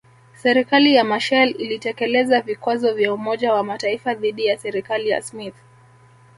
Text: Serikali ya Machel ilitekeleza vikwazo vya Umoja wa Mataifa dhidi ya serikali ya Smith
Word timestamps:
Serikali 0.33 0.95
ya 0.95 1.03
Machel 1.03 1.55
ilitekeleza 1.59 2.41
vikwazo 2.41 2.93
vya 2.93 3.13
Umoja 3.13 3.53
wa 3.53 3.63
Mataifa 3.63 4.13
dhidi 4.13 4.45
ya 4.45 4.57
serikali 4.57 5.09
ya 5.09 5.21
Smith 5.21 5.55